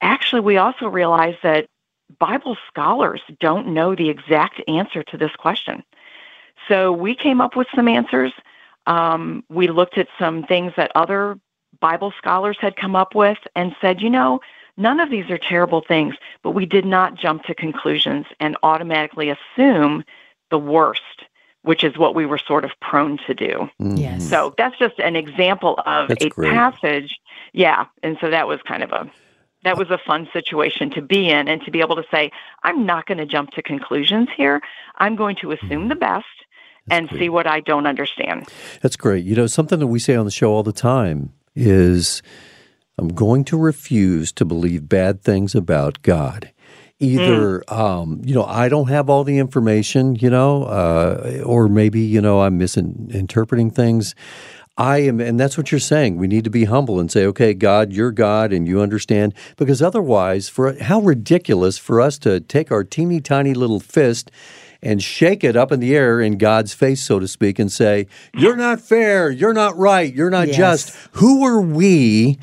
actually, 0.00 0.40
we 0.40 0.56
also 0.56 0.86
realized 0.86 1.38
that 1.42 1.66
Bible 2.18 2.56
scholars 2.68 3.20
don't 3.40 3.68
know 3.68 3.94
the 3.94 4.08
exact 4.08 4.60
answer 4.68 5.02
to 5.04 5.16
this 5.16 5.34
question. 5.36 5.82
So 6.68 6.92
we 6.92 7.14
came 7.14 7.40
up 7.40 7.56
with 7.56 7.68
some 7.74 7.88
answers. 7.88 8.32
Um, 8.86 9.44
we 9.48 9.68
looked 9.68 9.98
at 9.98 10.08
some 10.18 10.44
things 10.44 10.72
that 10.76 10.90
other 10.94 11.38
Bible 11.80 12.12
scholars 12.18 12.58
had 12.60 12.76
come 12.76 12.96
up 12.96 13.14
with 13.14 13.38
and 13.54 13.74
said, 13.80 14.00
you 14.00 14.10
know, 14.10 14.40
none 14.76 15.00
of 15.00 15.10
these 15.10 15.30
are 15.30 15.38
terrible 15.38 15.82
things, 15.86 16.14
but 16.42 16.50
we 16.50 16.66
did 16.66 16.84
not 16.84 17.14
jump 17.14 17.44
to 17.44 17.54
conclusions 17.54 18.26
and 18.40 18.56
automatically 18.62 19.30
assume 19.30 20.04
the 20.50 20.58
worst, 20.58 21.24
which 21.62 21.84
is 21.84 21.98
what 21.98 22.14
we 22.14 22.26
were 22.26 22.38
sort 22.38 22.64
of 22.64 22.70
prone 22.80 23.18
to 23.26 23.34
do. 23.34 23.68
Mm-hmm. 23.80 23.96
Yes. 23.96 24.28
So 24.28 24.54
that's 24.56 24.78
just 24.78 24.98
an 24.98 25.16
example 25.16 25.80
of 25.84 26.08
that's 26.08 26.24
a 26.24 26.28
great. 26.28 26.50
passage 26.50 27.20
yeah, 27.52 27.86
and 28.02 28.16
so 28.20 28.30
that 28.30 28.46
was 28.46 28.60
kind 28.66 28.82
of 28.82 28.90
a 28.92 29.10
that 29.62 29.76
was 29.76 29.90
a 29.90 29.98
fun 29.98 30.26
situation 30.32 30.90
to 30.90 31.02
be 31.02 31.28
in 31.28 31.46
and 31.46 31.60
to 31.62 31.70
be 31.70 31.80
able 31.80 31.96
to 31.96 32.04
say, 32.10 32.30
I'm 32.62 32.86
not 32.86 33.04
going 33.04 33.18
to 33.18 33.26
jump 33.26 33.50
to 33.50 33.62
conclusions 33.62 34.28
here. 34.34 34.62
I'm 34.96 35.16
going 35.16 35.36
to 35.42 35.52
assume 35.52 35.88
the 35.88 35.96
best 35.96 36.24
and 36.90 37.08
great. 37.10 37.18
see 37.18 37.28
what 37.28 37.46
I 37.46 37.60
don't 37.60 37.86
understand. 37.86 38.48
That's 38.80 38.96
great. 38.96 39.22
You 39.26 39.34
know, 39.34 39.46
something 39.46 39.78
that 39.78 39.86
we 39.88 39.98
say 39.98 40.14
on 40.14 40.24
the 40.24 40.30
show 40.30 40.50
all 40.50 40.62
the 40.62 40.72
time 40.72 41.34
is 41.54 42.22
I'm 42.96 43.08
going 43.08 43.44
to 43.46 43.58
refuse 43.58 44.32
to 44.32 44.46
believe 44.46 44.88
bad 44.88 45.22
things 45.22 45.54
about 45.54 46.00
God. 46.00 46.52
Either, 47.02 47.64
Mm. 47.66 47.78
um, 47.78 48.20
you 48.24 48.34
know, 48.34 48.44
I 48.44 48.68
don't 48.68 48.88
have 48.90 49.08
all 49.08 49.24
the 49.24 49.38
information, 49.38 50.16
you 50.16 50.28
know, 50.28 50.64
uh, 50.64 51.42
or 51.44 51.66
maybe, 51.68 52.00
you 52.00 52.20
know, 52.20 52.42
I'm 52.42 52.58
misinterpreting 52.58 53.70
things. 53.70 54.14
I 54.76 54.98
am, 54.98 55.18
and 55.20 55.38
that's 55.40 55.56
what 55.58 55.72
you're 55.72 55.78
saying. 55.78 56.16
We 56.18 56.26
need 56.26 56.44
to 56.44 56.50
be 56.50 56.64
humble 56.64 57.00
and 57.00 57.10
say, 57.10 57.24
okay, 57.26 57.54
God, 57.54 57.92
you're 57.92 58.12
God 58.12 58.52
and 58.52 58.66
you 58.68 58.80
understand. 58.80 59.34
Because 59.56 59.82
otherwise, 59.82 60.48
for 60.48 60.74
how 60.82 61.00
ridiculous 61.00 61.78
for 61.78 62.00
us 62.00 62.18
to 62.20 62.40
take 62.40 62.70
our 62.70 62.84
teeny 62.84 63.20
tiny 63.20 63.52
little 63.54 63.80
fist 63.80 64.30
and 64.82 65.02
shake 65.02 65.42
it 65.44 65.56
up 65.56 65.72
in 65.72 65.80
the 65.80 65.94
air 65.94 66.20
in 66.20 66.38
God's 66.38 66.72
face, 66.72 67.02
so 67.02 67.18
to 67.18 67.28
speak, 67.28 67.58
and 67.58 67.70
say, 67.72 68.06
You're 68.34 68.56
not 68.56 68.80
fair, 68.80 69.30
you're 69.30 69.52
not 69.54 69.76
right, 69.76 70.14
you're 70.14 70.30
not 70.30 70.48
Yes. 70.48 70.56
just. 70.56 70.96
Who 71.12 71.44
are 71.44 71.60
we 71.60 72.38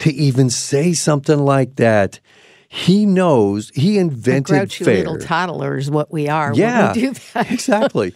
to 0.00 0.12
even 0.12 0.50
say 0.50 0.92
something 0.92 1.38
like 1.38 1.76
that? 1.76 2.20
He 2.68 3.06
knows, 3.06 3.70
he 3.74 3.96
invented 3.98 4.44
Grouchy 4.44 4.84
fair. 4.84 4.98
little 4.98 5.18
toddlers, 5.18 5.90
what 5.90 6.12
we 6.12 6.28
are 6.28 6.52
Yeah, 6.54 6.92
when 6.92 6.94
we 6.94 7.00
do 7.08 7.14
that. 7.34 7.50
exactly. 7.50 8.14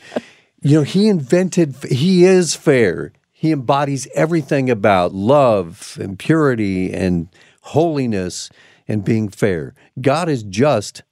You 0.61 0.79
know, 0.79 0.83
he 0.83 1.09
invented, 1.09 1.75
he 1.91 2.25
is 2.25 2.55
fair. 2.55 3.13
He 3.33 3.51
embodies 3.51 4.07
everything 4.15 4.69
about 4.71 5.13
love 5.15 5.97
and 6.01 6.19
purity 6.19 6.93
and 6.93 7.29
holiness 7.63 8.51
and 8.87 9.05
being 9.05 9.29
fair. 9.31 9.75
God 10.01 10.29
is 10.29 10.43
just, 10.43 11.03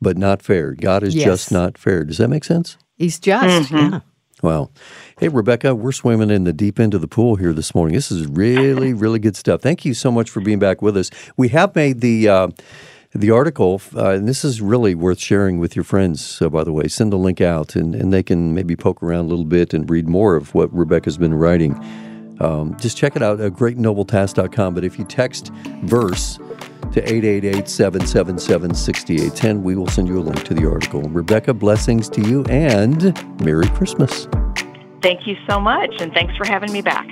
but 0.00 0.16
not 0.18 0.42
fair. 0.42 0.72
God 0.72 1.02
is 1.04 1.14
Yes. 1.14 1.24
just 1.24 1.52
not 1.52 1.78
fair. 1.78 2.04
Does 2.04 2.18
that 2.18 2.28
make 2.28 2.44
sense? 2.44 2.76
He's 2.96 3.18
just, 3.18 3.70
mm-hmm. 3.70 3.92
yeah. 3.94 4.00
Wow. 4.42 4.70
Hey, 5.20 5.28
Rebekah, 5.28 5.76
we're 5.76 5.92
swimming 5.92 6.28
in 6.28 6.42
the 6.42 6.52
deep 6.52 6.80
end 6.80 6.94
of 6.94 7.00
the 7.00 7.06
pool 7.06 7.36
here 7.36 7.52
this 7.52 7.76
morning. 7.76 7.94
This 7.94 8.10
is 8.10 8.26
really, 8.26 8.92
really 8.92 9.20
good 9.20 9.36
stuff. 9.36 9.60
Thank 9.60 9.84
you 9.84 9.94
so 9.94 10.10
much 10.10 10.28
for 10.30 10.40
being 10.40 10.58
back 10.58 10.82
with 10.82 10.96
us. 10.96 11.10
We 11.36 11.48
have 11.50 11.76
made 11.76 12.00
the 12.00 12.28
uh, 12.28 12.48
the 13.14 13.30
article, 13.30 13.80
uh, 13.94 14.10
and 14.10 14.26
this 14.26 14.44
is 14.44 14.60
really 14.60 14.96
worth 14.96 15.20
sharing 15.20 15.58
with 15.58 15.76
your 15.76 15.84
friends. 15.84 16.24
So, 16.24 16.50
by 16.50 16.64
the 16.64 16.72
way, 16.72 16.88
send 16.88 17.12
the 17.12 17.18
link 17.18 17.40
out, 17.40 17.76
and, 17.76 17.94
and 17.94 18.12
they 18.12 18.24
can 18.24 18.52
maybe 18.52 18.74
poke 18.74 19.00
around 19.00 19.26
a 19.26 19.28
little 19.28 19.44
bit 19.44 19.72
and 19.74 19.88
read 19.88 20.08
more 20.08 20.34
of 20.34 20.54
what 20.54 20.74
Rebekah's 20.74 21.18
been 21.18 21.34
writing. 21.34 21.74
Um, 22.40 22.76
just 22.80 22.96
check 22.96 23.14
it 23.14 23.22
out 23.22 23.40
at 23.40 23.52
greatnobletask.com. 23.52 24.74
But 24.74 24.82
if 24.82 24.98
you 24.98 25.04
text 25.04 25.52
verse 25.84 26.40
to 26.92 27.02
888-777-6810, 27.02 29.62
we 29.62 29.76
will 29.76 29.88
send 29.88 30.08
you 30.08 30.18
a 30.18 30.20
link 30.20 30.42
to 30.44 30.54
the 30.54 30.68
article. 30.68 31.02
Rebekah, 31.02 31.54
blessings 31.54 32.08
to 32.10 32.20
you 32.20 32.44
and 32.46 33.14
Merry 33.40 33.68
Christmas. 33.68 34.26
Thank 35.02 35.26
you 35.26 35.36
so 35.48 35.60
much, 35.60 35.94
and 36.00 36.12
thanks 36.12 36.36
for 36.36 36.46
having 36.46 36.72
me 36.72 36.82
back. 36.82 37.06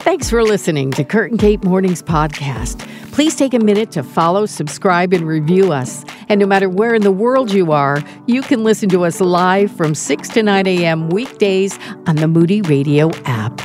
Thanks 0.00 0.28
for 0.30 0.42
listening 0.44 0.92
to 0.92 1.04
Kurt 1.04 1.30
and 1.30 1.40
Kate 1.40 1.64
Mornings 1.64 2.02
podcast. 2.02 2.86
Please 3.12 3.34
take 3.34 3.54
a 3.54 3.58
minute 3.58 3.90
to 3.92 4.02
follow, 4.02 4.44
subscribe, 4.46 5.14
and 5.14 5.26
review 5.26 5.72
us. 5.72 6.04
And 6.28 6.38
no 6.38 6.46
matter 6.46 6.68
where 6.68 6.94
in 6.94 7.02
the 7.02 7.10
world 7.10 7.50
you 7.50 7.72
are, 7.72 8.04
you 8.26 8.42
can 8.42 8.62
listen 8.62 8.90
to 8.90 9.04
us 9.04 9.20
live 9.20 9.72
from 9.72 9.94
6 9.94 10.28
to 10.28 10.42
9 10.42 10.66
a.m. 10.66 11.08
weekdays 11.08 11.78
on 12.06 12.16
the 12.16 12.28
Moody 12.28 12.60
Radio 12.62 13.10
app. 13.24 13.58